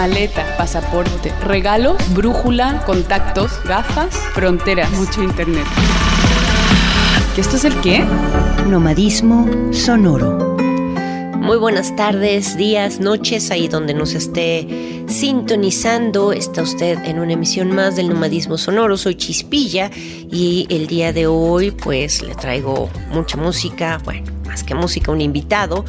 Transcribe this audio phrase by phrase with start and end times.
[0.00, 5.66] maleta, pasaporte, regalos, brújula, contactos, gafas, fronteras, mucho internet.
[7.34, 8.02] ¿Qué esto es el qué?
[8.66, 10.56] Nomadismo sonoro.
[11.36, 16.32] Muy buenas tardes, días, noches, ahí donde nos esté sintonizando.
[16.32, 18.96] Está usted en una emisión más del Nomadismo Sonoro.
[18.96, 24.74] Soy Chispilla y el día de hoy pues le traigo mucha música, bueno, más que
[24.74, 25.84] música, un invitado,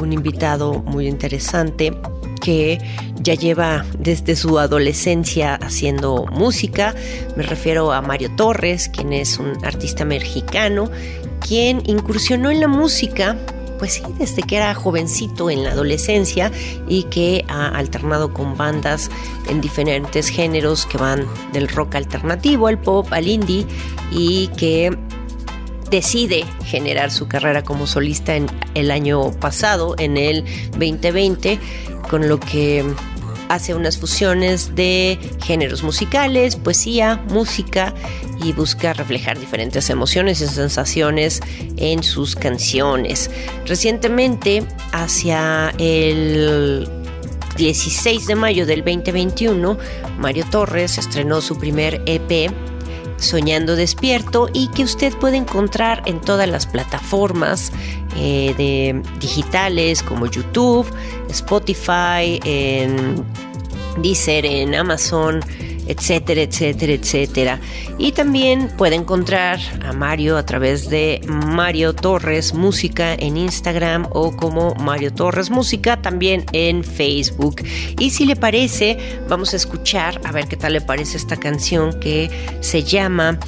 [0.00, 1.92] un invitado muy interesante
[2.40, 2.78] que
[3.20, 6.94] ya lleva desde su adolescencia haciendo música.
[7.36, 10.90] Me refiero a Mario Torres, quien es un artista mexicano,
[11.40, 13.36] quien incursionó en la música
[13.78, 16.50] pues sí, desde que era jovencito en la adolescencia
[16.88, 19.10] y que ha alternado con bandas
[19.48, 23.66] en diferentes géneros que van del rock alternativo al pop, al indie
[24.10, 24.96] y que
[25.90, 31.58] decide generar su carrera como solista en el año pasado, en el 2020,
[32.08, 32.84] con lo que
[33.48, 37.94] hace unas fusiones de géneros musicales, poesía, música
[38.42, 41.40] y busca reflejar diferentes emociones y sensaciones
[41.76, 43.30] en sus canciones.
[43.66, 46.88] Recientemente, hacia el
[47.56, 49.78] 16 de mayo del 2021,
[50.18, 52.52] Mario Torres estrenó su primer EP
[53.18, 57.72] Soñando Despierto y que usted puede encontrar en todas las plataformas
[58.16, 60.86] eh, de digitales como YouTube,
[61.28, 63.24] Spotify, en
[63.98, 65.40] Deezer, en Amazon,
[65.86, 67.60] etcétera, etcétera, etcétera.
[67.98, 74.36] Y también puede encontrar a Mario a través de Mario Torres Música en Instagram o
[74.36, 77.62] como Mario Torres Música también en Facebook.
[77.98, 78.98] Y si le parece,
[79.28, 83.38] vamos a escuchar, a ver qué tal le parece esta canción que se llama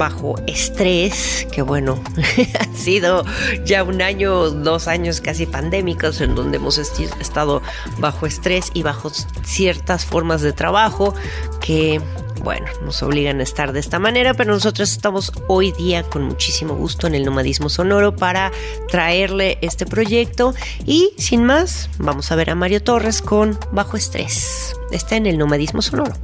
[0.00, 2.02] bajo estrés, que bueno,
[2.58, 3.22] ha sido
[3.66, 7.60] ya un año, dos años casi pandémicos en donde hemos estado
[7.98, 9.10] bajo estrés y bajo
[9.44, 11.12] ciertas formas de trabajo
[11.60, 12.00] que
[12.42, 16.74] bueno, nos obligan a estar de esta manera, pero nosotros estamos hoy día con muchísimo
[16.76, 18.52] gusto en el nomadismo sonoro para
[18.88, 20.54] traerle este proyecto
[20.86, 24.74] y sin más, vamos a ver a Mario Torres con Bajo Estrés.
[24.92, 26.14] Está en el nomadismo sonoro.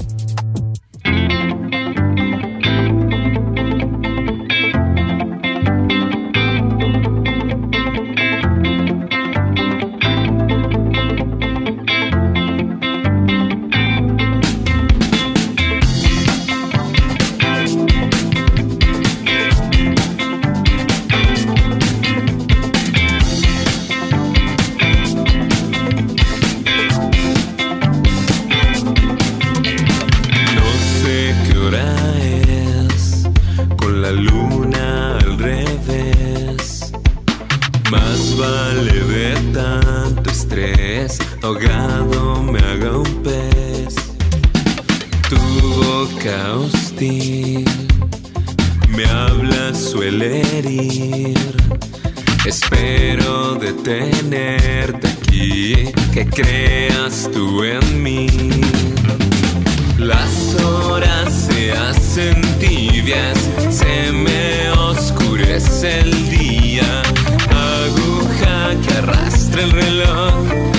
[40.56, 41.18] crees?
[41.42, 43.94] Ahogado me haga un pez.
[45.28, 45.36] Tu
[45.82, 47.64] boca hostil
[48.88, 51.36] me habla, suele herir.
[52.46, 58.26] Espero detenerte aquí, que creas tú en mí.
[59.98, 63.38] Las horas se hacen tibias,
[63.68, 67.02] se me oscurece el día,
[67.50, 70.75] aguja que arrastra muestra el reloj.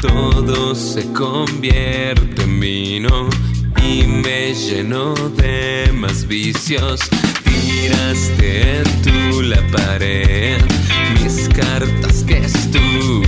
[0.00, 3.28] Todo se convierte en vino
[3.82, 7.00] y me llenó de más vicios.
[7.44, 10.60] Tiraste en tu la pared
[11.14, 13.21] mis cartas, qué estupidez.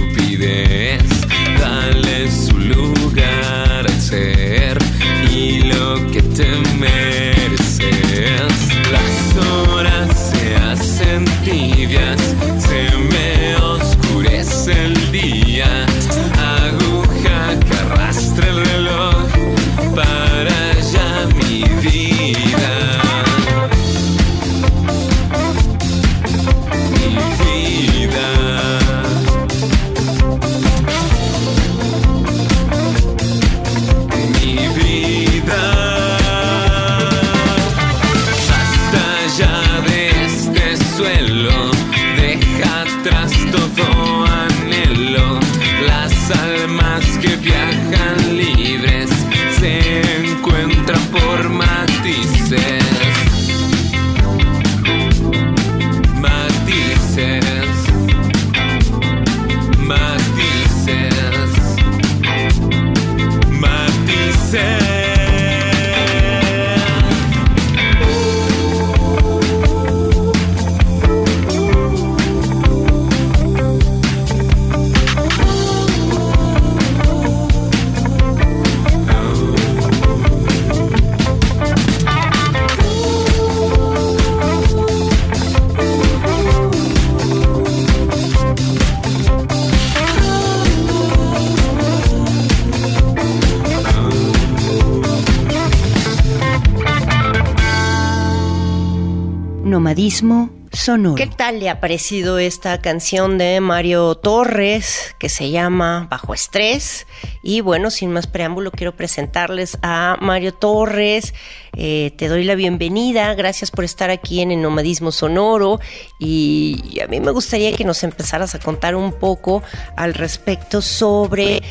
[99.95, 101.15] Nomadismo sonoro.
[101.15, 107.07] ¿Qué tal le ha parecido esta canción de Mario Torres que se llama Bajo Estrés?
[107.45, 111.33] Y bueno, sin más preámbulo, quiero presentarles a Mario Torres.
[111.77, 113.33] Eh, te doy la bienvenida.
[113.35, 115.79] Gracias por estar aquí en el Nomadismo Sonoro.
[116.19, 119.63] Y a mí me gustaría que nos empezaras a contar un poco
[119.97, 121.63] al respecto sobre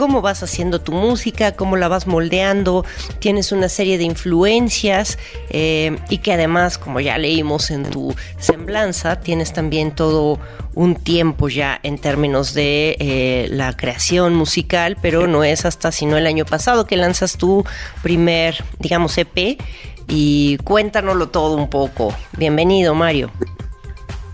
[0.00, 2.86] cómo vas haciendo tu música, cómo la vas moldeando,
[3.18, 5.18] tienes una serie de influencias
[5.50, 10.38] eh, y que además, como ya leímos en tu semblanza, tienes también todo
[10.74, 16.16] un tiempo ya en términos de eh, la creación musical, pero no es hasta sino
[16.16, 17.62] el año pasado que lanzas tu
[18.02, 19.60] primer, digamos, EP
[20.08, 22.14] y cuéntanoslo todo un poco.
[22.38, 23.30] Bienvenido, Mario.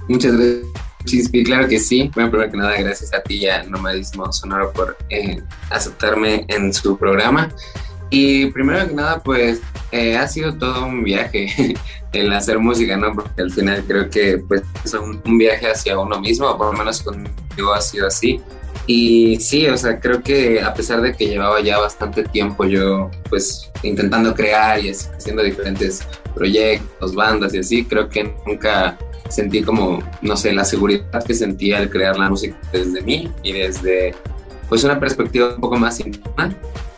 [0.06, 0.85] Muchas gracias.
[1.06, 2.10] Chispi, claro que sí.
[2.14, 6.74] Bueno, primero que nada, gracias a ti y a Nomadismo Sonoro por eh, aceptarme en
[6.74, 7.48] su programa.
[8.10, 11.74] Y primero que nada, pues eh, ha sido todo un viaje
[12.12, 13.14] el hacer música, ¿no?
[13.14, 16.78] Porque al final creo que pues es un, un viaje hacia uno mismo, por lo
[16.78, 18.40] menos conmigo ha sido así.
[18.86, 23.10] Y sí, o sea, creo que a pesar de que llevaba ya bastante tiempo yo
[23.28, 28.96] pues intentando crear y haciendo diferentes proyectos, bandas y así, creo que nunca
[29.28, 33.52] sentí como, no sé, la seguridad que sentía al crear la música desde mí y
[33.52, 34.14] desde
[34.68, 36.54] pues una perspectiva un poco más íntima.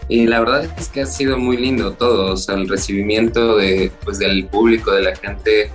[0.08, 3.92] Y la verdad es que ha sido muy lindo todo, o sea, el recibimiento de,
[4.04, 5.70] pues, del público, de la gente,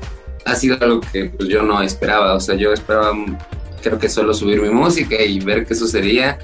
[0.45, 3.13] ha sido algo que pues, yo no esperaba, o sea, yo esperaba
[3.83, 6.39] creo que solo subir mi música y ver qué sucedía.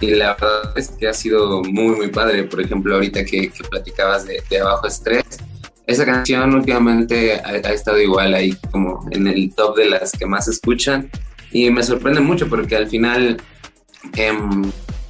[0.00, 2.44] Y la verdad es que ha sido muy, muy padre.
[2.44, 5.24] Por ejemplo, ahorita que, que platicabas de, de Abajo Estrés,
[5.86, 10.26] esa canción últimamente ha, ha, estado igual ahí como en el top de las que
[10.26, 11.10] más escuchan.
[11.52, 13.36] Y me sorprende mucho porque al final
[14.16, 14.32] eh,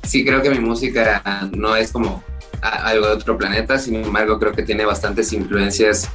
[0.03, 2.23] sí creo que mi música no es como
[2.61, 6.09] algo de otro planeta, sin embargo creo que tiene bastantes influencias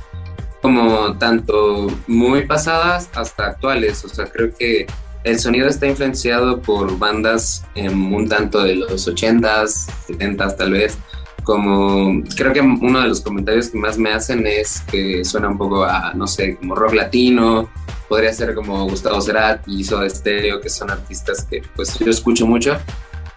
[0.62, 4.88] como tanto muy pasadas hasta actuales, o sea creo que
[5.24, 10.98] el sonido está influenciado por bandas eh, un tanto de los 80s, 70s tal vez,
[11.44, 15.58] como creo que uno de los comentarios que más me hacen es que suena un
[15.58, 17.70] poco a, no sé, como rock latino,
[18.08, 22.78] podría ser como Gustavo Cerati, Soda Stereo, que son artistas que pues yo escucho mucho.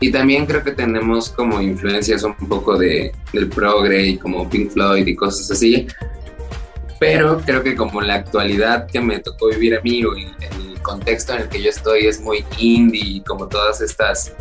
[0.00, 4.73] Y también creo que tenemos como influencias un poco de, del progre y como Pink
[4.73, 5.87] Floyd y cosas así.
[6.99, 10.80] Pero creo que como la actualidad que me tocó vivir a mí o el, el
[10.82, 14.32] contexto en el que yo estoy es muy indie, como todas estas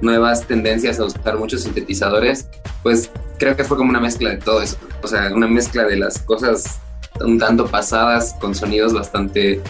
[0.00, 2.48] nuevas tendencias a usar muchos sintetizadores,
[2.82, 5.96] pues creo que fue como una mezcla de todo eso, o sea, una mezcla de
[5.96, 6.80] las cosas
[7.20, 9.60] un tanto pasadas con sonidos bastante,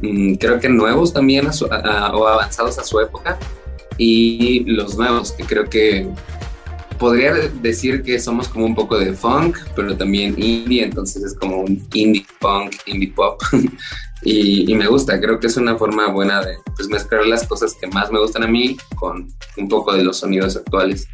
[0.00, 3.38] mmm, creo que nuevos también a su, a, o avanzados a su época
[3.98, 6.08] y los nuevos, que creo que
[6.98, 11.60] podría decir que somos como un poco de funk, pero también indie, entonces es como
[11.60, 13.42] un indie punk, indie pop.
[14.24, 17.86] y, me gusta, creo que es una forma buena de pues, mezclar las cosas que
[17.88, 21.08] más me gustan a mí con un poco de los sonidos actuales.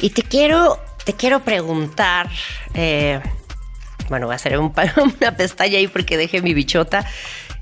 [0.00, 2.28] Y te quiero te quiero preguntar,
[2.74, 3.20] eh,
[4.08, 4.72] bueno, voy a hacer un,
[5.20, 7.06] una pestaña ahí porque dejé mi bichota.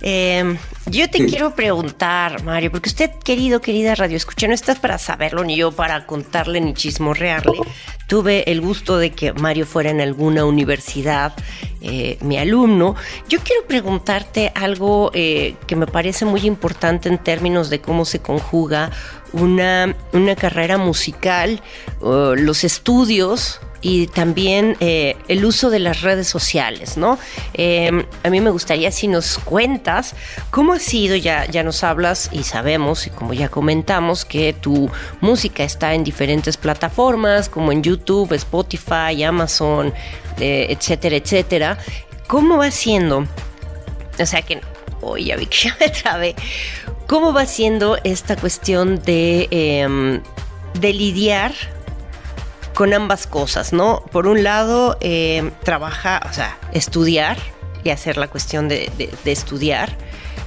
[0.00, 4.96] Eh, yo te quiero preguntar, Mario, porque usted, querido, querida radio escucha, no estás para
[4.96, 7.58] saberlo ni yo para contarle ni chismorrearle.
[8.06, 11.34] Tuve el gusto de que Mario fuera en alguna universidad,
[11.80, 12.94] eh, mi alumno.
[13.28, 18.20] Yo quiero preguntarte algo eh, que me parece muy importante en términos de cómo se
[18.20, 18.90] conjuga
[19.32, 21.60] una, una carrera musical,
[22.00, 27.18] uh, los estudios y también eh, el uso de las redes sociales, ¿no?
[27.54, 30.14] Eh, a mí me gustaría si nos cuentas
[30.50, 34.90] cómo ha sido, ya, ya nos hablas y sabemos, y como ya comentamos, que tu
[35.20, 39.92] música está en diferentes plataformas, como en YouTube, Spotify, Amazon,
[40.40, 41.78] eh, etcétera, etcétera.
[42.26, 43.26] ¿Cómo va siendo?
[44.18, 44.60] O sea que,
[45.00, 46.34] oye, ya vi que ya me trabé.
[47.06, 50.20] ¿Cómo va siendo esta cuestión de, em,
[50.78, 51.52] de lidiar
[52.78, 54.04] con ambas cosas, ¿no?
[54.12, 57.36] Por un lado, eh, trabaja, o sea, estudiar
[57.82, 58.88] y hacer la cuestión de,
[59.24, 59.96] estudiar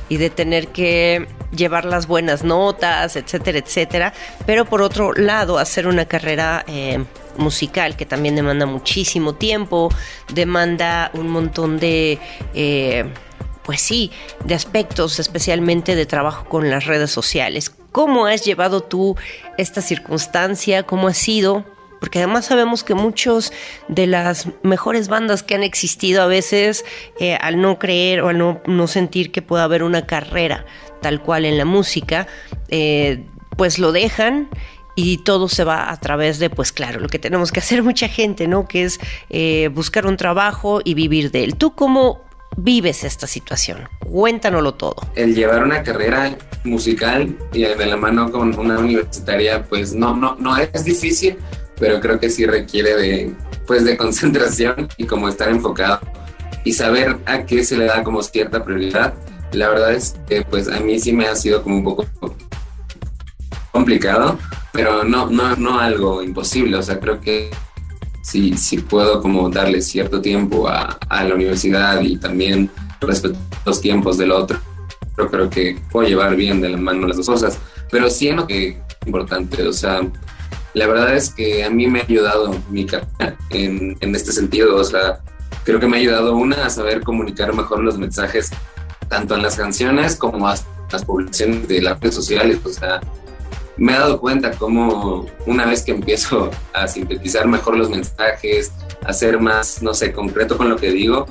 [0.07, 4.13] y de tener que llevar las buenas notas, etcétera, etcétera.
[4.45, 7.03] Pero por otro lado, hacer una carrera eh,
[7.35, 9.89] musical que también demanda muchísimo tiempo,
[10.33, 12.17] demanda un montón de...
[12.53, 13.11] Eh,
[13.63, 14.09] pues sí,
[14.45, 17.73] de aspectos, especialmente de trabajo con las redes sociales.
[17.91, 19.17] ¿Cómo has llevado tú
[19.57, 20.83] esta circunstancia?
[20.83, 21.65] ¿Cómo ha sido?
[22.01, 23.53] Porque además sabemos que muchos
[23.87, 26.83] de las mejores bandas que han existido a veces,
[27.19, 30.65] eh, al no creer o al no, no, sentir que pueda haber una carrera
[30.99, 32.25] tal cual en la música,
[32.69, 33.23] eh,
[33.55, 34.49] pues lo dejan
[34.95, 38.07] y todo se va a través de, pues claro, lo que tenemos que hacer mucha
[38.07, 38.67] gente, ¿no?
[38.67, 41.55] Que es eh, buscar un trabajo y vivir de él.
[41.55, 42.23] ¿Tú cómo
[42.57, 43.87] vives esta situación?
[43.99, 44.95] Cuéntanoslo todo.
[45.13, 50.35] El llevar una carrera musical y de la mano con una universitaria, pues no, no,
[50.39, 51.37] no es difícil,
[51.81, 53.33] pero creo que sí requiere de,
[53.65, 55.99] pues de concentración y como estar enfocado
[56.63, 59.15] y saber a qué se le da como cierta prioridad.
[59.51, 62.05] La verdad es que pues a mí sí me ha sido como un poco
[63.71, 64.37] complicado,
[64.71, 66.77] pero no, no, no algo imposible.
[66.77, 67.49] O sea, creo que
[68.21, 72.69] sí, sí puedo como darle cierto tiempo a, a la universidad y también
[73.01, 74.59] respetar los tiempos del otro.
[75.15, 77.57] Pero creo que puedo llevar bien de la mano las dos cosas.
[77.89, 80.01] Pero sí en lo que es importante, o sea,
[80.73, 84.75] la verdad es que a mí me ha ayudado mi carrera en, en este sentido.
[84.75, 85.19] O sea,
[85.63, 88.51] creo que me ha ayudado una a saber comunicar mejor los mensajes,
[89.09, 90.55] tanto en las canciones como a
[90.91, 92.59] las publicaciones de las redes sociales.
[92.63, 93.01] O sea,
[93.77, 98.71] me he dado cuenta cómo una vez que empiezo a sintetizar mejor los mensajes,
[99.03, 101.25] a ser más, no sé, concreto con lo que digo,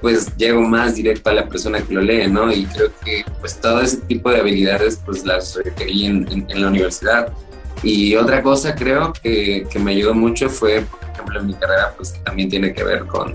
[0.00, 2.52] pues llego más directo a la persona que lo lee, ¿no?
[2.52, 6.62] Y creo que pues todo ese tipo de habilidades pues las requerí en, en, en
[6.62, 7.32] la universidad.
[7.82, 11.94] Y otra cosa creo que, que, me ayudó mucho fue, por ejemplo, en mi carrera,
[11.96, 13.34] pues también tiene que ver con,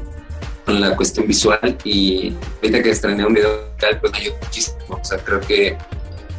[0.66, 1.78] con la cuestión visual.
[1.84, 5.00] Y ahorita que estrené un video musical, pues me ayudó muchísimo.
[5.02, 5.78] O sea, creo que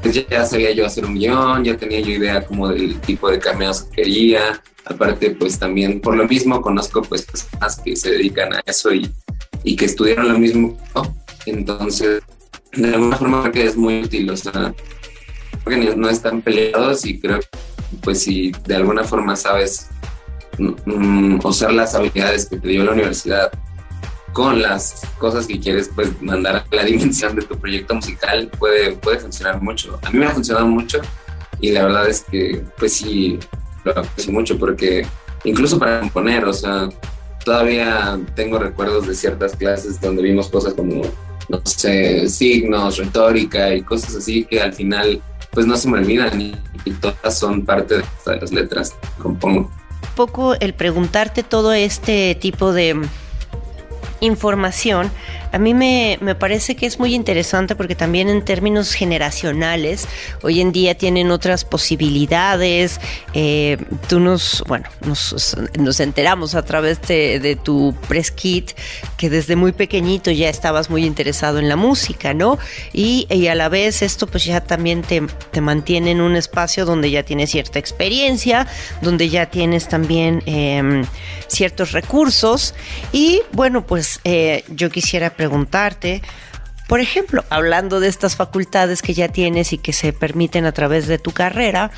[0.02, 3.38] pues, ya sabía yo hacer un guion, ya tenía yo idea como del tipo de
[3.38, 4.60] cameos que quería.
[4.84, 9.08] Aparte, pues también por lo mismo conozco pues personas que se dedican a eso y,
[9.62, 10.76] y que estudiaron lo mismo.
[11.46, 12.22] Entonces,
[12.72, 14.28] de alguna forma creo que es muy útil.
[14.30, 14.74] O sea,
[15.64, 17.46] creo que no están peleados y creo que
[18.02, 19.88] pues si de alguna forma sabes
[20.58, 23.50] mm, usar las habilidades que te dio la universidad
[24.32, 28.92] con las cosas que quieres pues mandar a la dimensión de tu proyecto musical puede,
[28.92, 29.98] puede funcionar mucho.
[30.02, 31.00] A mí me ha funcionado mucho
[31.60, 33.38] y la verdad es que pues sí
[33.84, 35.06] lo aprecio mucho porque
[35.44, 36.88] incluso para componer, o sea,
[37.44, 41.02] todavía tengo recuerdos de ciertas clases donde vimos cosas como,
[41.48, 45.20] no sé, signos, retórica y cosas así que al final
[45.52, 46.56] pues no se me olvidan y,
[47.00, 49.60] todas son parte de, de las letras que compongo.
[49.60, 53.00] Un poco el preguntarte todo este tipo de
[54.20, 55.10] información,
[55.52, 60.08] a mí me, me, parece que es muy interesante porque también en términos generacionales,
[60.42, 63.00] hoy en día tienen otras posibilidades.
[63.34, 63.76] Eh,
[64.08, 68.70] tú nos, bueno, nos, nos, enteramos a través de, de tu press kit
[69.18, 72.58] que desde muy pequeñito ya estabas muy interesado en la música, ¿no?
[72.94, 76.86] Y, y a la vez esto pues ya también te, te, mantiene en un espacio
[76.86, 78.66] donde ya tienes cierta experiencia,
[79.02, 81.04] donde ya tienes también eh,
[81.46, 82.74] ciertos recursos
[83.12, 86.22] y bueno, pues eh, yo quisiera preguntarte,
[86.86, 91.08] por ejemplo, hablando de estas facultades que ya tienes y que se permiten a través
[91.08, 91.90] de tu carrera,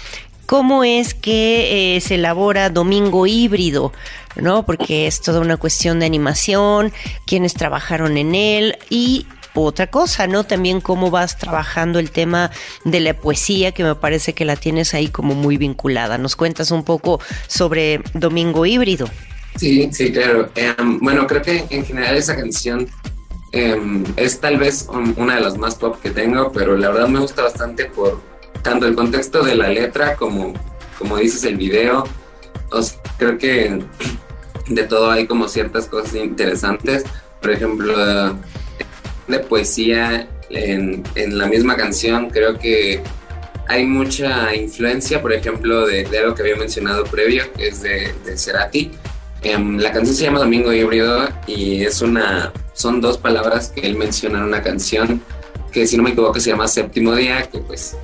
[0.46, 3.92] ¿cómo es que eh, se elabora domingo híbrido?
[4.36, 4.64] ¿No?
[4.64, 6.90] Porque es toda una cuestión de animación,
[7.26, 10.44] quienes trabajaron en él y otra cosa, ¿no?
[10.44, 12.50] También cómo vas trabajando el tema
[12.86, 16.16] de la poesía, que me parece que la tienes ahí como muy vinculada.
[16.16, 19.06] ¿Nos cuentas un poco sobre Domingo Híbrido?
[19.56, 20.50] Sí, sí, claro.
[20.56, 22.88] Em, bueno, creo que en general esa canción
[23.54, 27.08] em, es tal vez un- una de las más pop que tengo, pero la verdad
[27.08, 28.20] me gusta bastante por
[28.62, 30.52] tanto el contexto de la letra como,
[30.99, 32.04] como dices, el video.
[32.70, 33.80] O sea, creo que
[34.68, 37.04] de todo hay como ciertas cosas interesantes.
[37.40, 37.94] Por ejemplo,
[39.28, 43.02] de poesía en, en la misma canción, creo que
[43.68, 48.12] hay mucha influencia, por ejemplo, de, de algo que había mencionado previo, que es de,
[48.25, 48.90] de Cerati.
[49.42, 53.96] Em, la canción se llama Domingo Híbrido y es una, son dos palabras que él
[53.96, 55.22] menciona en una canción
[55.72, 57.96] que, si no me equivoco, se llama Séptimo Día, que pues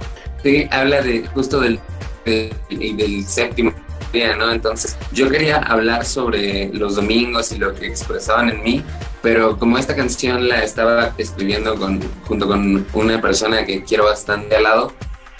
[0.43, 1.79] sí, habla de justo del,
[2.25, 3.73] de- del séptimo
[4.13, 4.51] día, ¿no?
[4.51, 8.83] Entonces, yo quería hablar sobre los domingos y lo que expresaban en mí,
[9.23, 14.57] pero como esta canción la estaba escribiendo con, junto con una persona que quiero bastante
[14.57, 14.93] al lado,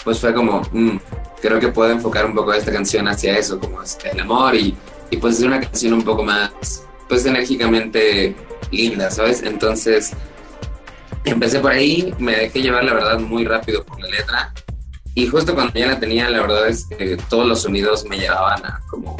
[0.05, 0.97] pues fue como, mm,
[1.41, 4.73] creo que puedo enfocar un poco esta canción hacia eso, como es el amor y,
[5.09, 8.33] y pues es una canción un poco más, pues enérgicamente
[8.71, 9.43] linda, ¿sabes?
[9.43, 10.13] Entonces,
[11.25, 14.53] empecé por ahí, me dejé llevar la verdad muy rápido por la letra
[15.13, 18.65] y justo cuando ya la tenía, la verdad es que todos los sonidos me llevaban
[18.65, 19.17] a como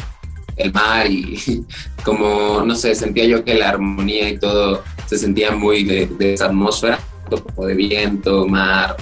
[0.56, 1.66] el mar y
[2.06, 6.36] como, no sé, sentía yo que la armonía y todo se sentía muy de, de
[6.36, 6.98] esa atmósfera,
[7.30, 8.96] como de viento, mar,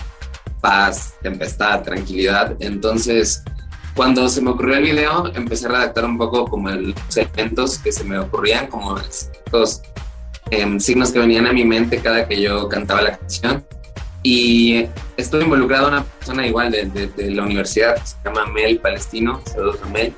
[0.62, 2.58] paz, tempestad, tranquilidad.
[2.60, 3.44] Entonces,
[4.00, 7.78] cuando se me ocurrió el video, empecé a redactar un poco como el- los elementos
[7.80, 9.82] que se me ocurrían, como estos
[10.52, 13.66] em, signos que venían a mi mente cada que yo cantaba la canción.
[14.24, 14.86] Y
[15.18, 19.80] estuve involucrado una persona igual de, de- de la universidad, se llama Mel Palestino, saludos
[19.84, 20.14] a Mel.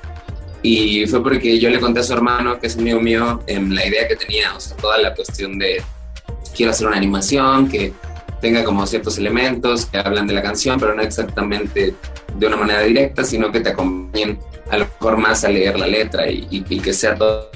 [0.61, 3.83] Y fue porque yo le conté a su hermano, que es amigo mío, em, la
[3.87, 5.81] idea que tenía, o sea, toda la cuestión de
[6.55, 7.93] quiero hacer una animación que
[8.41, 11.95] tenga como ciertos elementos que hablan de la canción, pero no exactamente
[12.37, 15.87] de una manera directa, sino que te acompañen a lo mejor más a leer la
[15.87, 17.49] letra y, y- y que sea todo.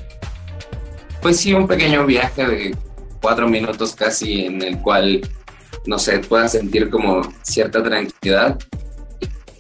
[1.22, 2.76] Pues sí, un pequeño viaje de
[3.22, 5.22] cuatro minutos casi en el cual,
[5.86, 8.58] no sé, puedas sentir como cierta tranquilidad.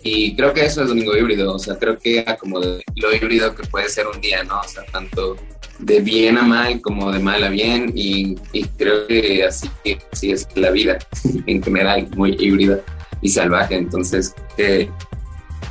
[0.03, 3.11] Y creo que eso es domingo híbrido, o sea, creo que era como de lo
[3.15, 4.59] híbrido que puede ser un día, ¿no?
[4.59, 5.35] O sea, tanto
[5.79, 8.35] de bien a mal como de mal a bien y,
[8.77, 9.67] creo que así,
[10.11, 10.99] así es la vida
[11.47, 12.81] en general, muy híbrida
[13.21, 13.75] y salvaje.
[13.75, 14.89] Entonces, eh,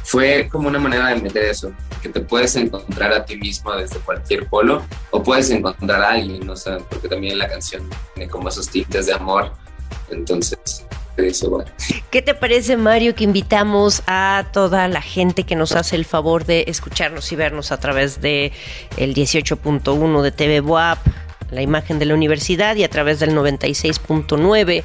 [0.05, 3.99] fue como una manera de meter eso, que te puedes encontrar a ti mismo desde
[4.01, 8.49] cualquier polo o puedes encontrar a alguien, o sea, porque también la canción tiene como
[8.49, 9.53] esos tintes de amor.
[10.11, 10.85] Entonces,
[11.17, 11.71] eso, bueno.
[12.11, 16.45] ¿Qué te parece, Mario, que invitamos a toda la gente que nos hace el favor
[16.45, 18.53] de escucharnos y vernos a través de
[18.97, 20.99] el 18.1 de TV Boap,
[21.51, 24.85] la imagen de la universidad, y a través del 96.9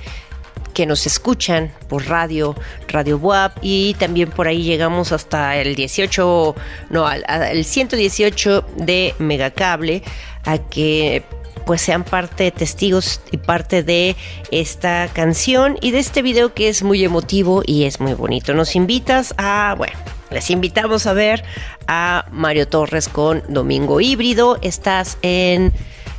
[0.79, 2.55] que nos escuchan por radio,
[2.87, 6.55] Radio Boap, y también por ahí llegamos hasta el 18,
[6.89, 10.03] no, al, al 118 de Megacable,
[10.45, 11.23] a que
[11.65, 14.15] pues sean parte testigos y parte de
[14.51, 18.53] esta canción y de este video que es muy emotivo y es muy bonito.
[18.53, 19.99] Nos invitas a, bueno,
[20.31, 21.43] les invitamos a ver
[21.87, 24.57] a Mario Torres con Domingo Híbrido.
[24.61, 25.73] Estás en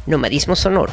[0.05, 0.93] Nomadismo Sonoro.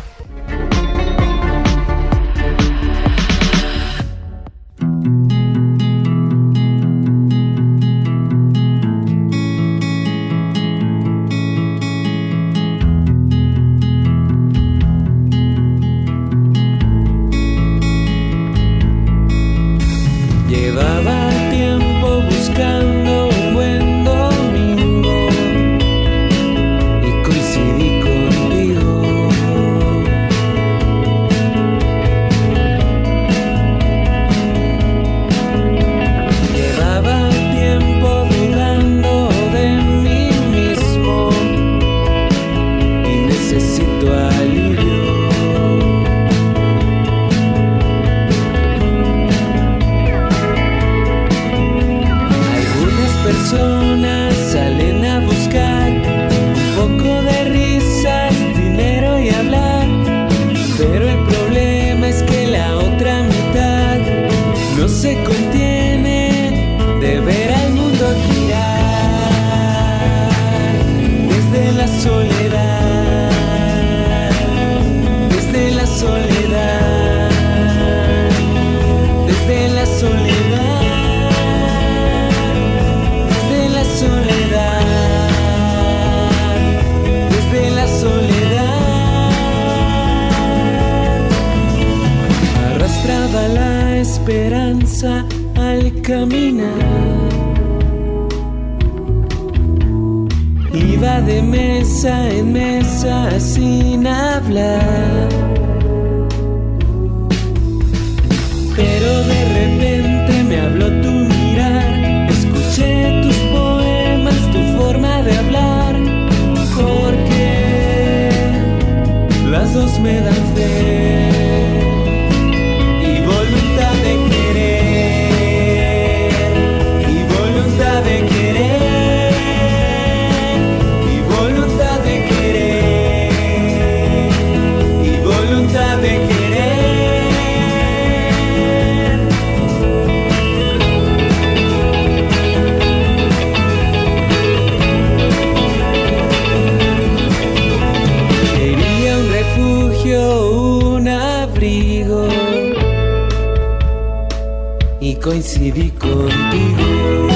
[156.15, 157.26] Contigo.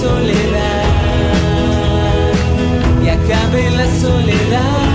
[0.00, 0.84] Soledad.
[3.04, 4.89] Y acabe la soledad.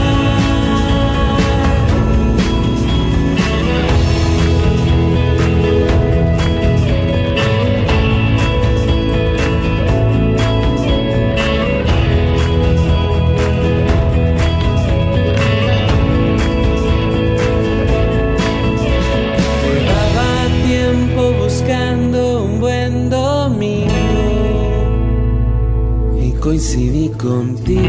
[26.46, 27.82] Coincidí contigo.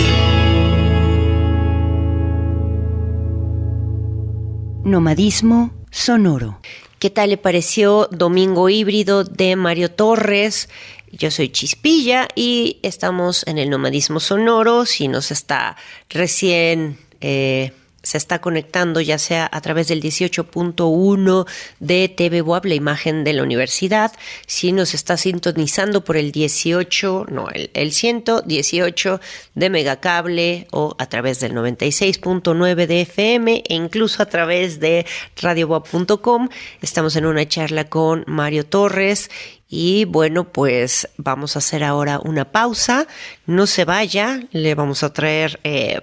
[4.83, 6.59] Nomadismo sonoro.
[6.99, 10.71] ¿Qué tal le pareció Domingo Híbrido de Mario Torres?
[11.13, 14.87] Yo soy Chispilla y estamos en el Nomadismo Sonoro.
[14.87, 15.77] Si nos está
[16.09, 16.97] recién...
[17.21, 17.73] eh,
[18.07, 21.45] se está conectando ya sea a través del 18.1
[21.81, 24.13] de TV Web, la imagen de la universidad,
[24.47, 29.21] si nos está sintonizando por el 18, no, el, el 118
[29.57, 35.05] de Megacable o a través del 96.9 de FM e incluso a través de
[35.43, 36.49] radiobob.com.
[36.83, 39.31] Estamos en una charla con Mario Torres
[39.69, 43.09] y bueno, pues vamos a hacer ahora una pausa.
[43.47, 45.59] No se vaya, le vamos a traer...
[45.65, 46.01] Eh,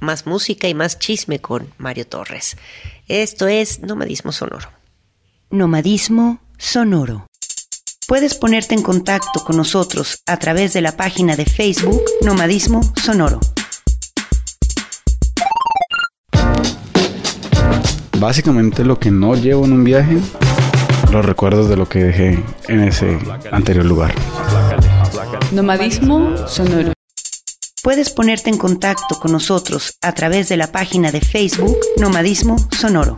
[0.00, 2.56] más música y más chisme con Mario Torres.
[3.06, 4.68] Esto es Nomadismo Sonoro.
[5.50, 7.26] Nomadismo sonoro.
[8.06, 13.38] Puedes ponerte en contacto con nosotros a través de la página de Facebook Nomadismo Sonoro.
[18.18, 20.18] Básicamente lo que no llevo en un viaje,
[21.12, 23.18] los recuerdos de lo que dejé en ese
[23.52, 24.12] anterior lugar.
[25.52, 26.97] Nomadismo sonoro.
[27.82, 33.14] Puedes ponerte en contacto con nosotros a través de la página de Facebook Nomadismo Sonoro.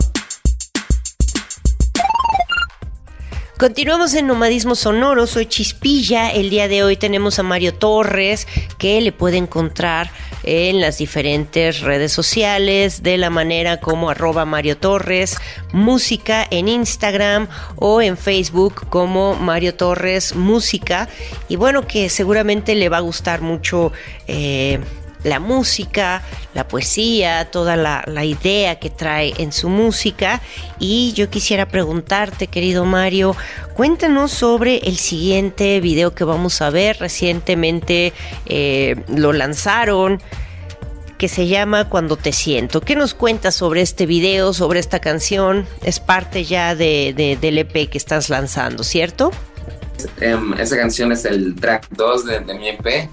[3.57, 6.31] Continuamos en Nomadismo Sonoro, soy Chispilla.
[6.31, 8.47] El día de hoy tenemos a Mario Torres,
[8.77, 10.11] que le puede encontrar
[10.43, 15.37] en las diferentes redes sociales de la manera como arroba Mario Torres,
[15.71, 21.09] música en Instagram o en Facebook como Mario Torres Música.
[21.47, 23.91] Y bueno, que seguramente le va a gustar mucho.
[24.27, 24.79] eh,
[25.23, 26.21] la música,
[26.53, 30.41] la poesía, toda la, la, idea que trae en su música.
[30.79, 33.35] Y yo quisiera preguntarte, querido Mario,
[33.75, 36.97] cuéntanos sobre el siguiente video que vamos a ver.
[36.99, 38.13] Recientemente
[38.45, 40.21] eh, lo lanzaron
[41.17, 42.81] que se llama Cuando te siento.
[42.81, 45.67] ¿Qué nos cuentas sobre este video, sobre esta canción?
[45.83, 49.31] Es parte ya de, de, del EP que estás lanzando, ¿cierto?
[50.19, 53.07] Um, esa canción es el track 2 de, de mi EP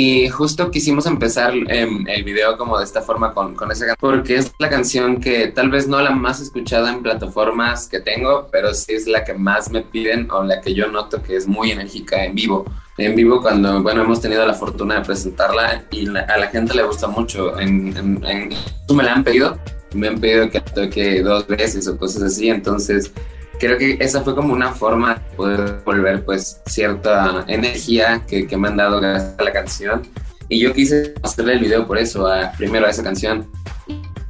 [0.00, 4.12] Y justo quisimos empezar em, el video como de esta forma con, con esa canción,
[4.12, 8.46] porque es la canción que tal vez no la más escuchada en plataformas que tengo,
[8.52, 11.48] pero sí es la que más me piden o la que yo noto que es
[11.48, 12.64] muy enérgica en vivo.
[12.96, 16.84] En vivo cuando, bueno, hemos tenido la fortuna de presentarla y a la gente le
[16.84, 17.58] gusta mucho.
[17.58, 19.58] En, me la han pedido,
[19.94, 23.12] me han pedido que toque dos veces o cosas así, entonces
[23.58, 28.56] creo que esa fue como una forma de poder volver pues cierta energía que, que
[28.56, 30.02] me han dado gracias a la canción.
[30.48, 33.50] Y yo quise hacerle el video por eso, a, primero a esa canción.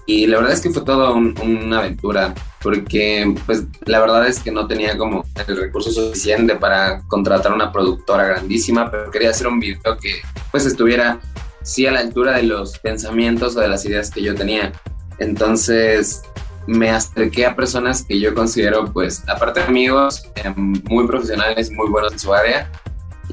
[0.07, 4.51] Y la verdad es que fue toda una aventura, porque pues la verdad es que
[4.51, 9.61] no tenía como el recurso suficiente para contratar una productora grandísima, pero quería hacer un
[9.61, 11.21] video que pues estuviera
[11.63, 14.73] sí a la altura de los pensamientos o de las ideas que yo tenía.
[15.19, 16.23] Entonces
[16.69, 22.13] me acerqué a personas que yo considero, pues, aparte amigos, eh, muy profesionales, muy buenos
[22.13, 22.71] en su área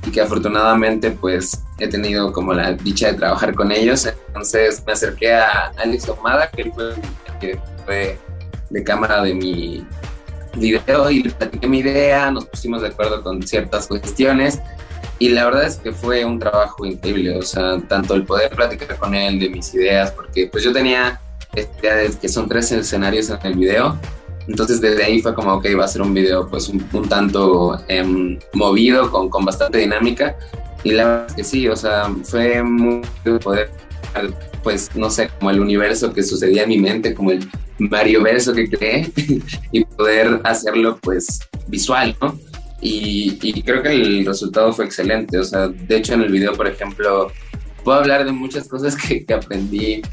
[0.05, 4.05] y que afortunadamente, pues, he tenido como la dicha de trabajar con ellos.
[4.27, 6.95] Entonces me acerqué a Alex Omada, que fue
[7.41, 8.17] que fue
[8.69, 9.85] de cámara de mi
[10.55, 14.61] video y le platiqué mi idea, nos pusimos de acuerdo con ciertas cuestiones
[15.19, 18.95] y la verdad es que fue un trabajo increíble, o sea, tanto el poder platicar
[18.97, 21.19] con él de mis ideas, porque pues yo tenía
[21.55, 23.97] que son tres escenarios en el video.
[24.47, 28.37] Entonces desde ahí fue como, ok, va a ser un video pues un, tanto em,
[28.53, 30.37] movido, con, con, bastante dinámica.
[30.83, 33.01] Y la verdad es que sí, o sea, fue muy
[33.41, 33.71] poder,
[34.63, 38.53] pues no sé, como el universo que sucedía en mi mente, como el Mario verso
[38.53, 39.11] que creé,
[39.71, 42.37] y poder hacerlo pues visual, ¿no?
[42.81, 46.53] Y, y, creo que el resultado fue excelente, o sea, de hecho en el video,
[46.53, 47.31] por ejemplo,
[47.83, 50.03] puedo hablar de muchas cosas que, que aprendí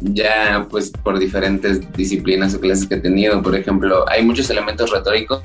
[0.00, 3.42] ya pues por diferentes disciplinas o clases que he tenido.
[3.42, 5.40] Por ejemplo, hay muchos elementos retóricos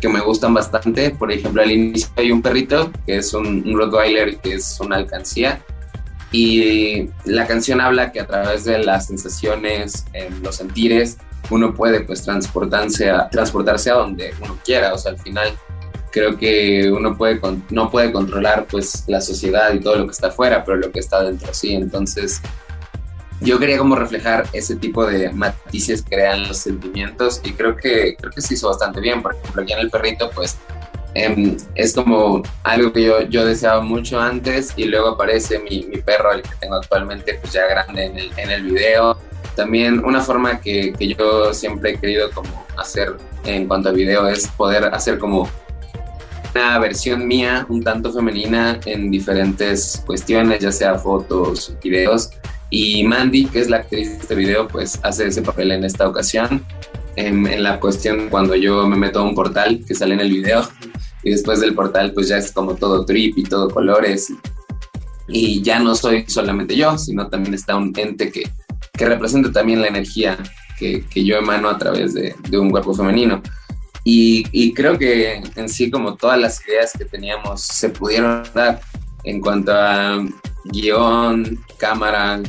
[0.00, 1.10] que me gustan bastante.
[1.10, 4.96] Por ejemplo, al inicio hay un perrito que es un, un Rottweiler que es una
[4.96, 5.60] alcancía
[6.32, 11.18] y la canción habla que a través de las sensaciones, en los sentires,
[11.50, 14.92] uno puede pues transportarse a, transportarse a donde uno quiera.
[14.92, 15.56] O sea, al final
[16.10, 20.28] creo que uno puede no puede controlar pues la sociedad y todo lo que está
[20.28, 21.74] afuera, pero lo que está dentro sí.
[21.74, 22.42] Entonces
[23.40, 28.16] yo quería como reflejar ese tipo de matices que crean los sentimientos y creo que,
[28.16, 29.22] creo que se hizo bastante bien.
[29.22, 30.56] Por ejemplo, aquí en El Perrito, pues
[31.14, 35.98] em, es como algo que yo, yo deseaba mucho antes y luego aparece mi, mi,
[35.98, 39.18] perro, el que tengo actualmente, pues ya grande en el, en el video.
[39.54, 44.28] También una forma que, que yo siempre he querido como hacer en cuanto a video
[44.28, 45.48] es poder hacer como
[46.54, 52.30] una versión mía un tanto femenina en diferentes cuestiones, ya sea fotos, videos.
[52.70, 56.08] Y Mandy, que es la actriz de este video, pues hace ese papel en esta
[56.08, 56.64] ocasión.
[57.14, 60.68] En, la cuestión cuando yo me meto a un portal que sale en el video
[61.22, 64.30] y después del portal pues ya es como todo trip y todo colores
[65.26, 68.42] y, ya no soy solamente yo, sino también está un ente que,
[68.92, 70.36] que representa también la energía
[70.78, 73.42] que, que yo emano a través de, de un cuerpo femenino.
[74.04, 78.80] Y, y, creo que en sí como todas las ideas que teníamos se pudieron dar
[79.24, 80.24] en cuanto a
[80.72, 82.40] guion, cámara,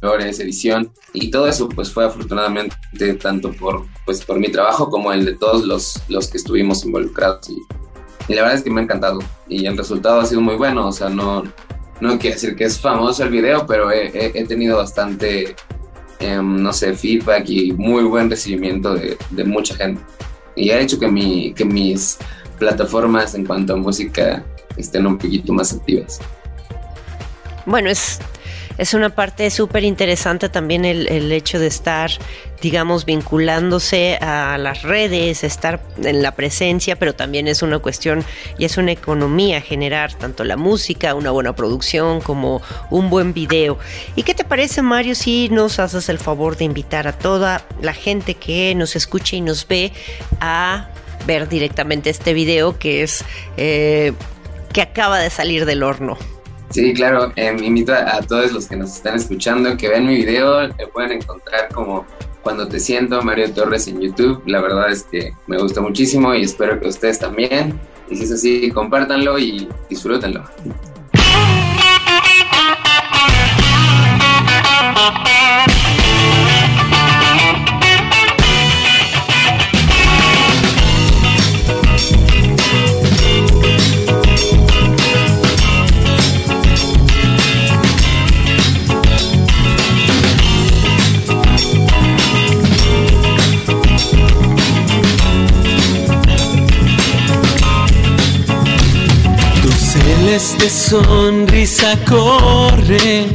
[0.00, 2.74] colores, edición y todo eso pues fue afortunadamente
[3.20, 7.50] tanto por, pues, por mi trabajo como el de todos los, los que estuvimos involucrados
[7.50, 7.56] y,
[8.28, 10.92] la verdad es que me ha encantado y el resultado ha sido muy bueno, o
[10.92, 11.42] sea, no,
[12.00, 15.56] no quiero decir que es famoso el video, pero he, tenido bastante,
[16.20, 20.00] em, no sé, feedback y muy buen recibimiento de, de, mucha gente
[20.54, 22.18] y ha hecho que, mi, que mis
[22.58, 24.44] plataformas en cuanto a música
[24.76, 26.20] estén un poquito más activas.
[27.64, 28.18] Bueno, es,
[28.78, 32.10] es una parte súper interesante también el, el, hecho de estar,
[32.60, 38.24] digamos, vinculándose a las redes, estar en la presencia, pero también es una cuestión
[38.58, 43.78] y es una economía generar tanto la música, una buena producción, como un buen video.
[44.16, 47.94] ¿Y qué te parece, Mario, si nos haces el favor de invitar a toda la
[47.94, 49.92] gente que nos escucha y nos ve
[50.40, 50.88] a
[51.26, 53.24] ver directamente este video que es
[53.56, 54.12] eh,
[54.72, 56.18] que acaba de salir del horno?
[56.72, 57.32] Sí, claro.
[57.36, 60.66] Eh, invito a, todos los que nos están escuchando que vean mi video.
[60.66, 62.06] Lo pueden encontrar como
[62.42, 64.42] Cuando te siento, Mario Torres en YouTube.
[64.46, 67.78] La verdad es que me gusta muchísimo y espero que ustedes también.
[68.10, 70.42] Y si es así, compártanlo y disfrútenlo.
[100.32, 103.26] miles de sonrisa corre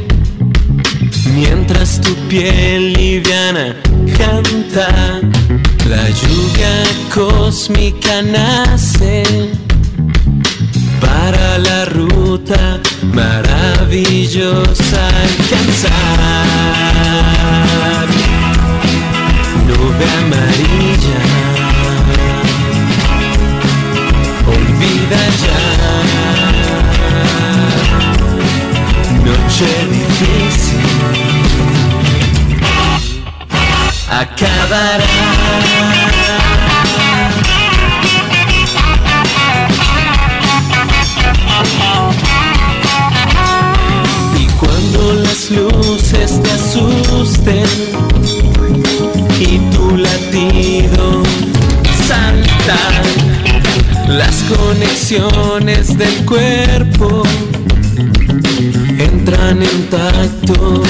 [1.32, 3.76] mientras tu piel liviana
[4.16, 5.20] canta.
[5.88, 6.82] La lluvia
[7.14, 9.22] cósmica nace
[11.00, 12.80] para la ruta
[13.14, 16.48] maravillosa alcanzar.
[19.68, 21.20] Nube amarilla,
[24.46, 25.97] olvida ya.
[29.28, 30.78] Noche difícil,
[34.10, 35.04] acabará.
[44.38, 47.66] Y cuando las luces te asusten
[49.40, 51.22] y tu latido
[52.06, 52.78] salta,
[54.08, 57.24] las conexiones del cuerpo
[59.28, 60.82] entran en tacto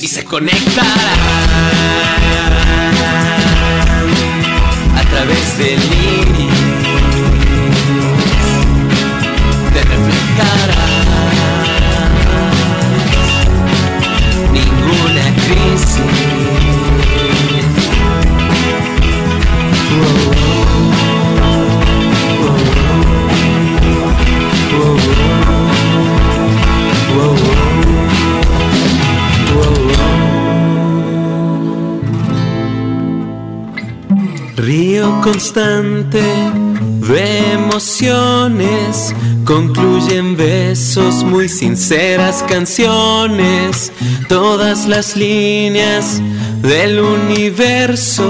[0.00, 0.86] y se conectarán
[4.96, 6.56] a través del iris.
[9.74, 11.15] Te reflejarás
[35.26, 36.22] constante
[37.08, 39.12] de emociones,
[39.44, 43.90] concluyen besos, muy sinceras canciones,
[44.28, 46.22] todas las líneas
[46.62, 48.24] del universo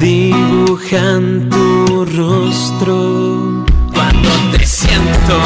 [0.00, 3.64] dibujan tu rostro.
[3.94, 5.38] Cuando te siento,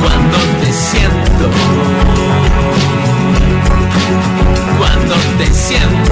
[0.00, 1.50] cuando te siento,
[4.78, 6.09] cuando te siento.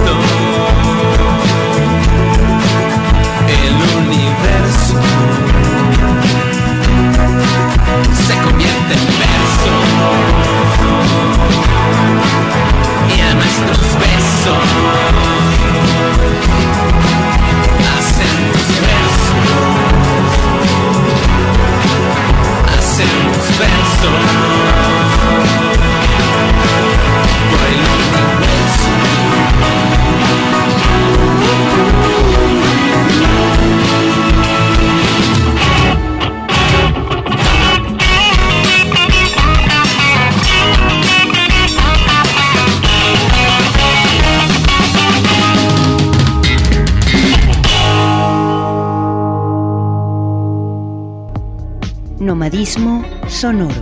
[52.21, 53.75] Nomadismo sonoro.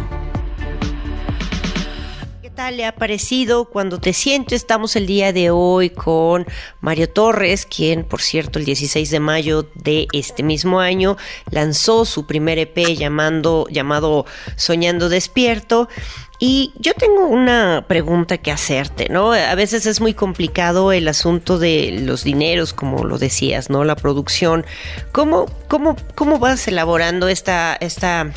[2.42, 4.54] ¿Qué tal le ha parecido cuando te siento?
[4.54, 6.46] Estamos el día de hoy con
[6.80, 11.16] Mario Torres, quien, por cierto, el 16 de mayo de este mismo año
[11.50, 15.88] lanzó su primer EP llamando, llamado Soñando Despierto.
[16.38, 19.32] Y yo tengo una pregunta que hacerte, ¿no?
[19.32, 23.84] A veces es muy complicado el asunto de los dineros, como lo decías, ¿no?
[23.84, 24.66] La producción.
[25.12, 28.32] ¿Cómo, cómo, cómo vas elaborando esta, esta,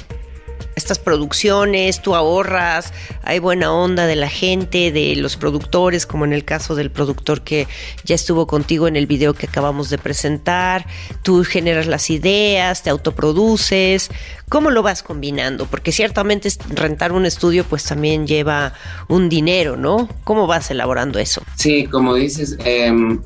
[0.79, 2.01] estas producciones?
[2.01, 2.91] ¿Tú ahorras?
[3.23, 7.41] ¿Hay buena onda de la gente, de los productores, como en el caso del productor
[7.41, 7.67] que
[8.03, 10.87] ya estuvo contigo en el video que acabamos de presentar?
[11.21, 14.09] ¿Tú generas las ideas, te autoproduces?
[14.49, 15.67] ¿Cómo lo vas combinando?
[15.67, 18.73] Porque ciertamente rentar un estudio pues también lleva
[19.07, 20.09] un dinero, ¿no?
[20.23, 21.43] ¿Cómo vas elaborando eso?
[21.55, 23.21] Sí, como dices, em,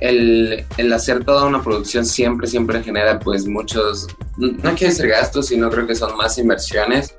[0.00, 5.46] el, el hacer toda una producción siempre, siempre genera pues muchos, no quiero decir gastos,
[5.46, 7.14] sino creo que son más inversiones,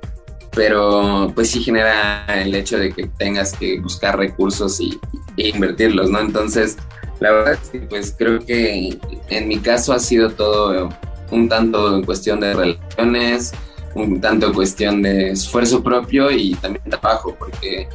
[0.54, 4.98] pero pues sí genera el hecho de que tengas que buscar recursos y,
[5.36, 6.20] e invertirlos, ¿no?
[6.20, 6.76] Entonces,
[7.20, 8.98] la verdad es que pues creo que
[9.30, 10.90] en mi caso ha sido todo
[11.30, 13.52] un tanto en cuestión de relaciones,
[13.94, 17.88] un tanto cuestión de esfuerzo propio y también trabajo, porque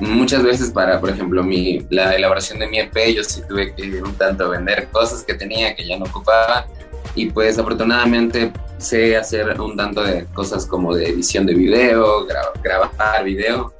[0.00, 4.02] muchas veces para, por ejemplo, mi, la elaboración de mi EP, yo sí tuve que
[4.02, 6.66] un tanto vender cosas que tenía que ya no ocupaba
[7.14, 12.60] y pues afortunadamente sé hacer un tanto de cosas como de edición de video, gra-
[12.62, 13.72] grabar video.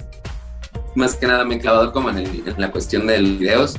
[0.95, 3.77] Más que nada me he clavado como en, la cuestión de videos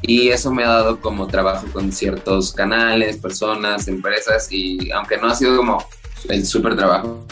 [0.00, 5.28] y eso me ha dado como trabajo con ciertos canales, personas, empresas y aunque no
[5.28, 5.84] ha sido como
[6.28, 7.26] el súper trabajo,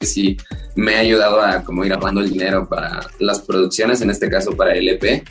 [0.00, 0.36] sí
[0.80, 4.56] me ha ayudado a como ir ahorrando el dinero para las producciones, en este caso
[4.56, 5.22] para el EP.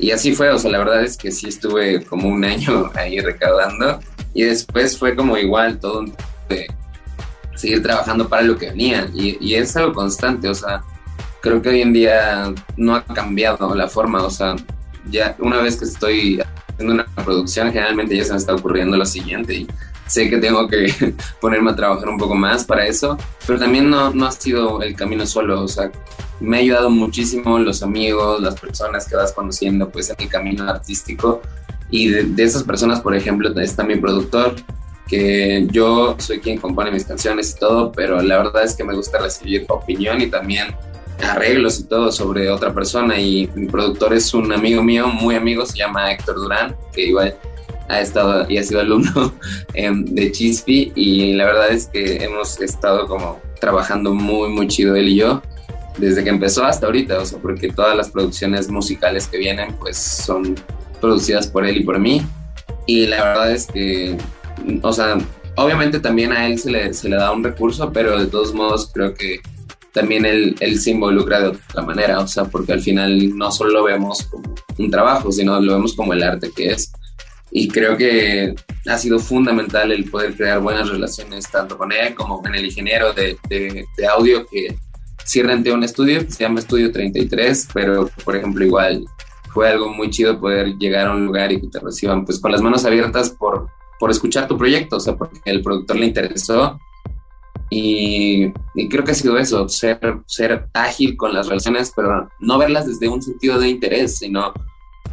[0.00, 3.20] Y así fue, o sea, la verdad es que sí estuve como un año ahí
[3.20, 4.00] recaudando.
[4.34, 6.16] Y después fue como igual todo un
[6.48, 6.66] de,
[7.54, 9.08] seguir trabajando para lo que venía.
[9.14, 10.82] Y, y es algo constante, o sea,
[11.40, 14.56] creo que hoy en día no ha cambiado la forma, o sea,
[15.10, 16.42] ya una vez que estoy
[16.72, 19.54] haciendo una producción, generalmente ya se me está ocurriendo lo siguiente
[20.08, 24.10] sé que tengo que ponerme a trabajar un poco más para eso, pero también no,
[24.12, 25.90] no ha sido el camino solo, o sea,
[26.40, 30.68] me ha ayudado muchísimo los amigos, las personas que vas conociendo pues en el camino
[30.68, 31.42] artístico.
[31.90, 34.54] Y de, de esas personas, por ejemplo, está mi productor,
[35.08, 38.94] que yo soy quien compone mis canciones y todo, pero la verdad es que me
[38.94, 40.76] gusta recibir opinión y también
[41.22, 43.18] arreglos y todo sobre otra persona.
[43.18, 47.36] Y mi productor es un amigo mío, muy amigo, se llama Héctor Durán, que igual
[47.88, 49.34] ha estado y ha sido alumno
[49.74, 54.94] em, de Chispi y la verdad es que hemos estado como trabajando muy muy chido
[54.94, 55.42] él y yo
[55.98, 59.96] desde que empezó hasta ahorita, o sea, porque todas las producciones musicales que vienen pues
[59.96, 60.54] son
[61.00, 62.24] producidas por él y por mí
[62.86, 64.16] y la verdad es que,
[64.82, 65.18] o sea,
[65.56, 68.90] obviamente también a él se le, se le da un recurso, pero de todos modos
[68.92, 69.40] creo que
[69.92, 73.72] también él, él, se involucra de otra manera, o sea, porque al final no solo
[73.72, 76.92] lo vemos como un trabajo, sino lo vemos como el arte que es.
[77.50, 78.54] Y creo que
[78.86, 83.12] ha sido fundamental el poder crear buenas relaciones tanto con él como con el ingeniero
[83.12, 84.76] de, de, de audio que
[85.24, 89.04] sí renté un estudio se llama Estudio 33, pero por ejemplo igual
[89.52, 92.52] fue algo muy chido poder llegar a un lugar y que te reciban pues con
[92.52, 93.68] las manos abiertas por,
[93.98, 96.78] por escuchar tu proyecto, o sea, porque el productor le interesó.
[97.70, 102.56] Y, y, creo que ha sido eso, ser, ser ágil con las relaciones, pero no
[102.56, 104.54] verlas desde un sentido de interés, sino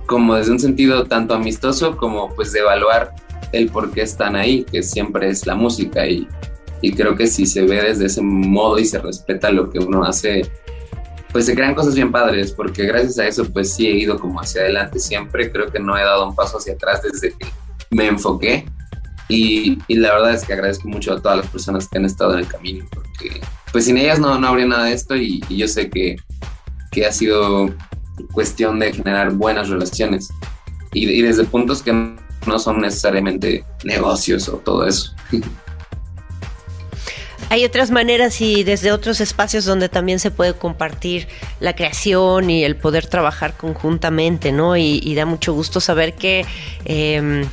[0.08, 3.14] como desde un sentido tanto amistoso como pues de evaluar
[3.52, 6.06] el por qué están ahí, que siempre es la música.
[6.08, 6.28] Y,
[6.82, 10.04] y creo que si se ve desde ese modo y se respeta lo que uno
[10.04, 10.50] hace,
[11.32, 14.40] pues se crean cosas bien padres, porque gracias a eso pues sí he ido como
[14.40, 17.48] hacia adelante siempre, creo que no he dado un paso hacia atrás desde que
[17.90, 18.66] me enfoqué
[19.28, 22.34] y, y, la verdad es que agradezco mucho a todas las personas que han estado
[22.34, 23.42] en el camino, porque
[23.72, 26.16] pues sin ellas no, no habría nada de esto y, y yo sé que,
[26.92, 27.74] que, ha sido
[28.32, 30.32] cuestión de generar buenas relaciones
[30.94, 35.14] y, desde puntos que no son necesariamente negocios o todo eso.
[37.50, 41.28] Hay otras maneras y desde otros espacios donde también se puede compartir
[41.60, 44.76] la creación y el poder trabajar conjuntamente, ¿no?
[44.76, 46.46] Y, da mucho gusto saber que...
[46.86, 47.46] Eh,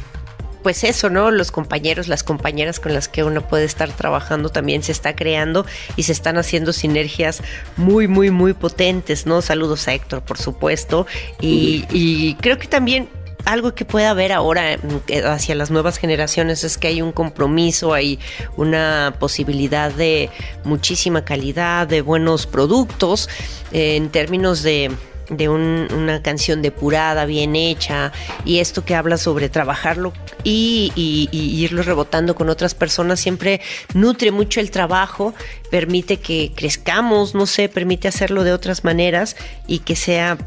[0.63, 1.31] pues eso, ¿no?
[1.31, 5.67] Los compañeros, las compañeras con las que uno puede estar trabajando también se está creando
[5.97, 7.43] y se están haciendo sinergias
[7.77, 9.43] muy, muy, muy potentes, ¿no?
[9.43, 11.07] Saludos a Héctor, por supuesto.
[11.41, 13.09] Y, creo que también
[13.45, 14.79] algo que pueda haber ahora
[15.25, 18.21] hacia las nuevas generaciones es que hay un compromiso, hay
[18.57, 20.31] una posibilidad de
[20.65, 23.29] muchísima calidad, de buenos productos
[23.73, 24.93] eh, en términos de
[25.37, 28.13] de un, una canción depurada, bien hecha,
[28.45, 30.13] y esto que habla sobre trabajarlo
[30.45, 33.61] y, y, irlo rebotando con otras personas siempre
[33.95, 35.35] nutre mucho el trabajo,
[35.71, 40.39] permite que crezcamos, no sé, permite hacerlo de otras maneras y que sea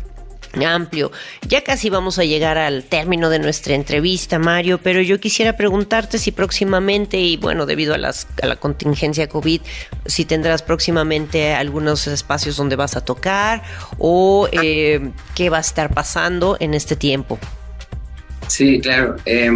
[0.64, 1.12] amplio.
[1.48, 6.18] Ya casi vamos a llegar al término de nuestra entrevista, Mario, pero yo quisiera preguntarte
[6.18, 9.62] si próximamente, y bueno, debido a, las, a la contingencia COVID,
[10.06, 13.64] si tendrás próximamente algunos espacios donde vas a tocar
[13.98, 17.40] o eh, qué va a estar pasando en este tiempo.
[18.48, 19.16] Sí, claro.
[19.26, 19.50] Eh,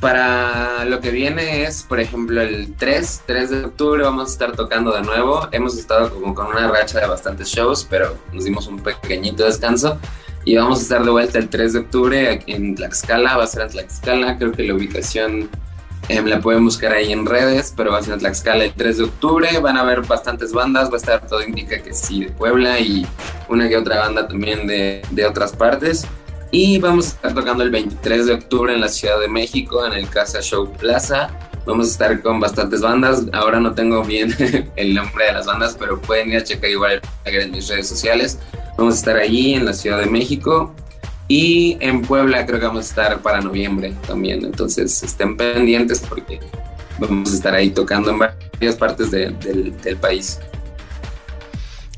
[0.00, 4.52] para lo que viene es, por ejemplo, el 3, 3 de octubre vamos a estar
[4.52, 5.48] tocando de nuevo.
[5.52, 9.98] Hemos estado como con una racha de bastantes shows, pero nos dimos un pequeñito descanso.
[10.44, 13.62] Y vamos a estar de vuelta el 3 de octubre en Tlaxcala, va a ser
[13.62, 15.50] en Tlaxcala, creo que la ubicación
[16.08, 18.98] eh, la pueden buscar ahí en redes, pero va a ser en Tlaxcala el 3
[18.98, 22.30] de octubre, van a haber bastantes bandas, va a estar todo indica que sí de
[22.30, 23.04] Puebla y
[23.48, 26.06] una que otra banda también de, de otras partes.
[26.50, 29.92] Y vamos a estar tocando el 23 de octubre en la Ciudad de México, en
[29.92, 31.28] el Casa Show Plaza.
[31.66, 33.24] Vamos a estar con bastantes bandas.
[33.32, 34.32] Ahora no tengo bien
[34.76, 38.38] el nombre de las bandas, pero pueden ir a checar igual en mis redes sociales.
[38.78, 40.72] Vamos a estar allí en la Ciudad de México.
[41.28, 44.44] Y en Puebla creo que vamos a estar para noviembre también.
[44.44, 46.38] Entonces estén pendientes porque
[47.00, 50.38] vamos a estar ahí tocando en varias partes de, del, del país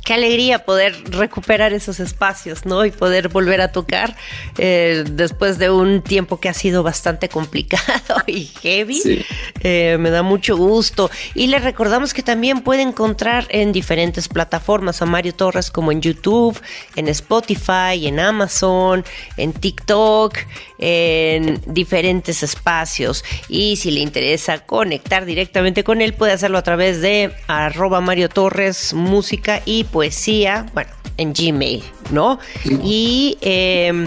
[0.09, 2.87] qué alegría poder recuperar esos espacios, ¿no?
[2.87, 4.17] Y poder volver a tocar
[4.57, 8.95] eh, después de un tiempo que ha sido bastante complicado y heavy.
[8.95, 9.23] Sí.
[9.61, 11.11] Eh, me da mucho gusto.
[11.35, 16.01] Y les recordamos que también puede encontrar en diferentes plataformas a Mario Torres como en
[16.01, 16.59] YouTube,
[16.97, 19.05] en Spotify, en Amazon,
[19.37, 20.39] en TikTok,
[20.79, 23.25] en diferentes espacios.
[23.49, 28.29] Y si le interesa conectar directamente con él, puede hacerlo a través de arroba Mario
[28.29, 32.39] Torres Música y poesía, bueno, en Gmail, ¿no?
[32.83, 34.07] Y eh,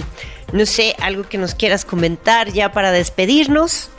[0.53, 3.89] no sé, algo que nos quieras comentar ya para despedirnos.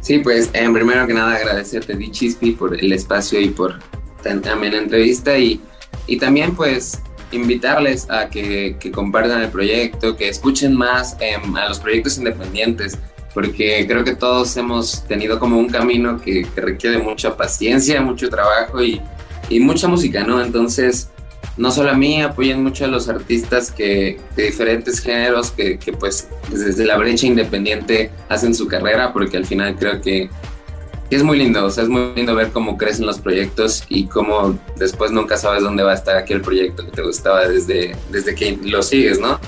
[0.00, 3.80] Sí, pues en primero que nada agradecerte, Di Chispi, por el espacio y por
[4.22, 5.60] también la entrevista y,
[6.06, 7.00] y también pues
[7.32, 12.98] invitarles a que, que, compartan el proyecto, que escuchen más em, a los proyectos independientes,
[13.34, 18.82] porque creo que todos hemos tenido como un camino que, requiere mucha paciencia, mucho trabajo
[18.82, 19.00] y,
[19.48, 20.42] y, mucha música, ¿no?
[20.42, 21.10] Entonces,
[21.56, 25.92] no solo a mí, apoyen mucho a los artistas que, de diferentes géneros que, que
[25.92, 30.30] pues desde la brecha independiente hacen su carrera, porque al final creo que
[31.14, 34.58] es muy lindo, o sea, es muy lindo ver cómo crecen los proyectos y cómo
[34.76, 38.58] después nunca sabes dónde va a estar aquel proyecto que te gustaba desde, desde que
[38.64, 39.38] lo sigues, ¿no?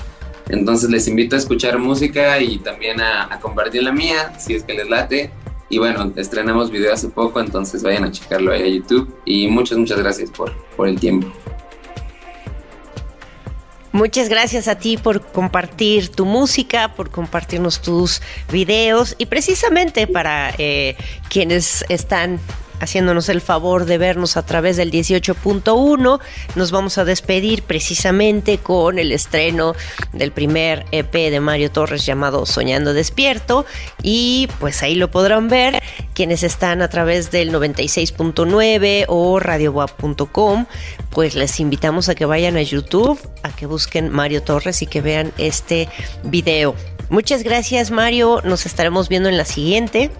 [0.47, 4.63] Entonces les invito a escuchar música y también a, a compartir la mía, si es
[4.63, 5.31] que les late.
[5.69, 9.13] Y bueno, estrenamos video hace poco, entonces vayan a checarlo ahí a YouTube.
[9.25, 11.31] Y muchas, muchas gracias por, por el tiempo.
[13.91, 18.21] Muchas gracias a ti por compartir tu música, por compartirnos tus
[18.51, 20.95] videos y precisamente para eh,
[21.29, 22.39] quienes están
[22.79, 26.19] haciéndonos el favor de vernos a través del 18.1.
[26.55, 29.75] Nos vamos a despedir precisamente con el estreno
[30.13, 33.65] del primer EP de Mario Torres llamado Soñando Despierto
[34.01, 35.81] y pues ahí lo podrán ver
[36.13, 40.65] quienes están a través del 96.9 o radiowap.com,
[41.09, 45.01] pues les invitamos a que vayan a YouTube, a que busquen Mario Torres y que
[45.01, 45.87] vean este
[46.23, 46.75] video.
[47.09, 50.11] Muchas gracias Mario, nos estaremos viendo en la siguiente.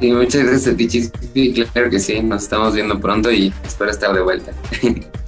[0.00, 1.66] Sí, muchas gracias a ti.
[1.72, 4.52] Claro que sí, nos estamos viendo pronto y espero estar de vuelta.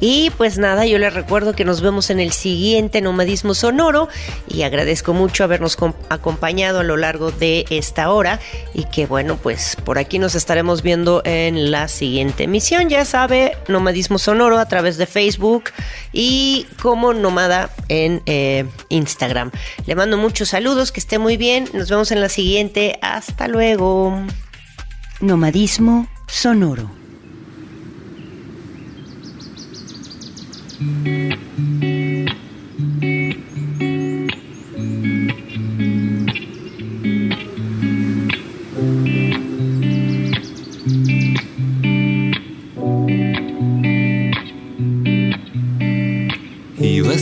[0.00, 4.08] Y pues nada, yo les recuerdo que nos vemos en el siguiente Nomadismo Sonoro
[4.48, 5.76] y agradezco mucho habernos
[6.08, 8.40] acompañado a lo largo de esta hora
[8.74, 12.88] y que bueno, pues por aquí nos estaremos viendo en la siguiente emisión.
[12.88, 15.64] Ya sabe, Nomadismo Sonoro a través de Facebook
[16.12, 19.50] y como Nomada en eh, Instagram.
[19.86, 21.68] Le mando muchos saludos, que esté muy bien.
[21.72, 22.98] Nos vemos en la siguiente.
[23.02, 24.18] Hasta luego.
[25.20, 26.97] Nomadismo Sonoro.
[30.80, 30.94] Ibas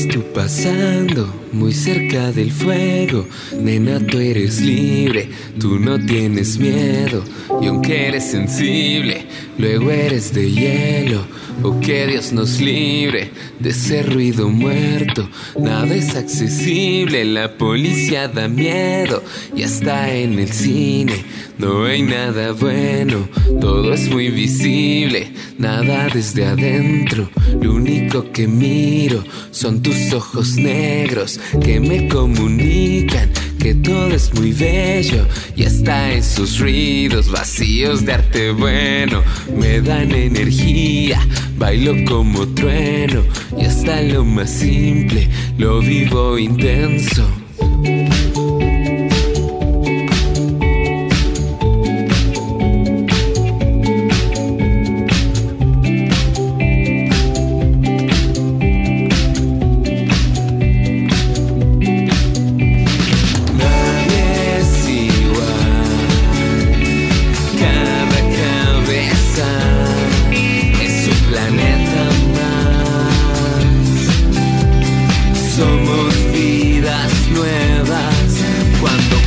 [0.09, 3.27] tú pasando muy cerca del fuego,
[3.61, 5.29] nena tú eres libre,
[5.59, 7.25] tú no tienes miedo
[7.63, 9.27] y aunque eres sensible,
[9.59, 11.25] luego eres de hielo
[11.63, 15.29] Oh, que Dios nos libre de ese ruido muerto.
[15.59, 19.23] Nada es accesible, la policía da miedo
[19.57, 21.25] y hasta en el cine
[21.59, 23.27] no hay nada bueno.
[23.59, 27.31] Todo es muy visible, nada desde adentro.
[27.61, 34.53] Lo único que miro son tus ojos negros que me comunican que todo es muy
[34.53, 35.27] bello
[35.57, 39.23] y hasta esos ruidos vacíos de arte bueno
[39.59, 41.21] me dan energía,
[41.59, 43.23] bailo como trueno
[43.59, 45.29] y hasta lo más simple
[45.59, 47.46] lo vivo intenso.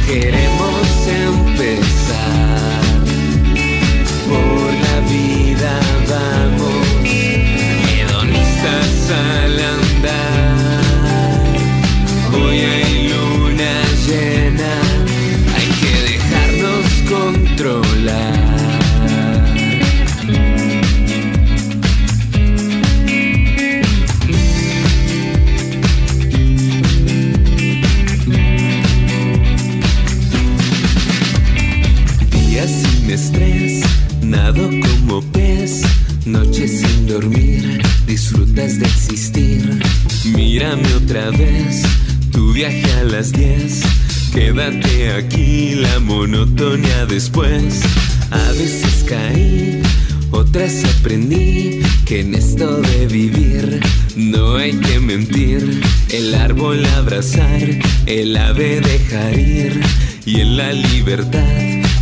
[0.09, 0.48] queremos.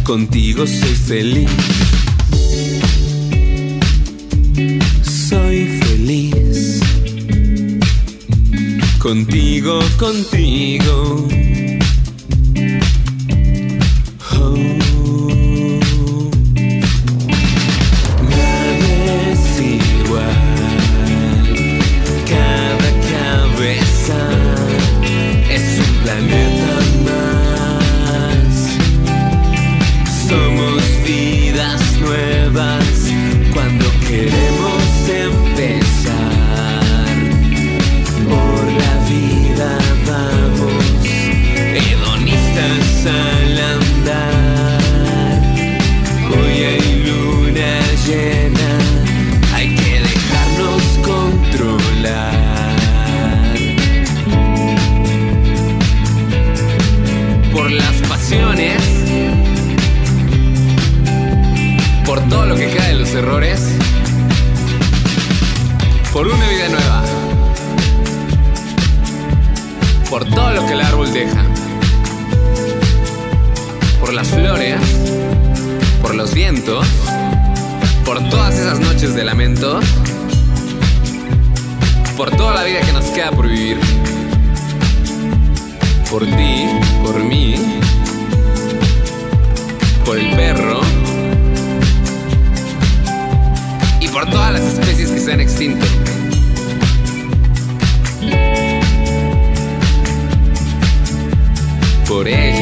[0.08, 1.50] Contigo soy feliz.
[5.04, 6.80] Soy feliz.
[9.00, 10.57] Contigo, contigo.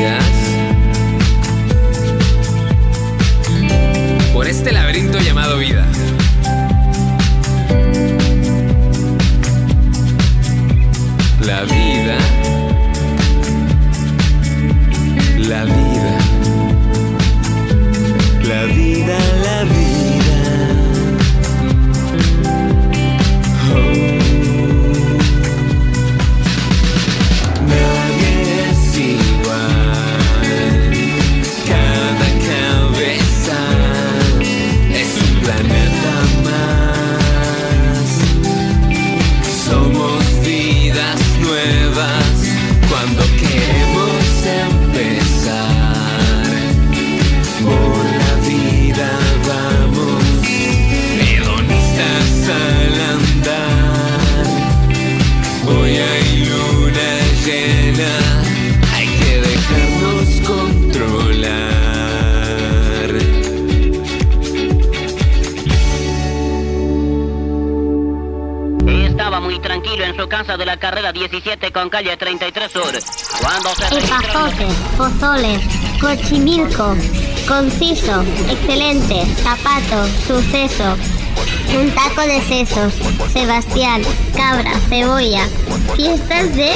[0.05, 0.44] Yes.
[75.19, 75.61] Soles,
[75.99, 76.95] Cochimilco,
[77.47, 80.95] conciso, excelente, zapato, suceso,
[81.77, 82.93] un taco de sesos,
[83.31, 84.01] Sebastián,
[84.35, 85.47] cabra, cebolla,
[85.95, 86.73] fiestas de